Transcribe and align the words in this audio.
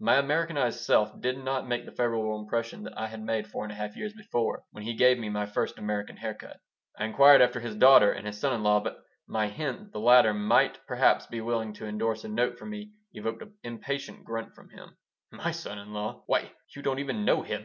My 0.00 0.16
Americanized 0.16 0.80
self 0.80 1.20
did 1.20 1.38
not 1.38 1.68
make 1.68 1.84
the 1.84 1.92
favorable 1.92 2.40
impression 2.40 2.82
that 2.82 2.98
I 2.98 3.06
had 3.06 3.22
made 3.22 3.46
four 3.46 3.62
and 3.62 3.70
a 3.70 3.76
half 3.76 3.96
years 3.96 4.12
before, 4.12 4.64
when 4.72 4.82
he 4.82 4.96
gave 4.96 5.16
me 5.16 5.28
my 5.28 5.46
first 5.46 5.78
American 5.78 6.16
hair 6.16 6.34
cut 6.34 6.58
I 6.98 7.04
inquired 7.04 7.40
after 7.40 7.60
his 7.60 7.76
daughter 7.76 8.10
and 8.10 8.26
his 8.26 8.36
son 8.40 8.52
in 8.52 8.64
law, 8.64 8.80
but 8.80 8.98
my 9.28 9.46
hint 9.46 9.78
that 9.78 9.92
the 9.92 10.00
latter 10.00 10.34
might 10.34 10.84
perhaps 10.88 11.26
be 11.28 11.40
willing 11.40 11.72
to 11.74 11.86
indorse 11.86 12.24
a 12.24 12.28
note 12.28 12.58
for 12.58 12.66
me 12.66 12.94
evoked 13.12 13.42
an 13.42 13.54
impatient 13.62 14.24
grunt 14.24 14.54
"My 15.30 15.52
son 15.52 15.78
in 15.78 15.92
law! 15.92 16.24
Why, 16.26 16.50
you 16.74 16.82
don't 16.82 16.98
even 16.98 17.24
know 17.24 17.42
him!" 17.42 17.54